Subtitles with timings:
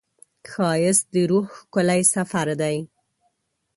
[0.51, 2.77] ښایست د روح ښکلی سفر دی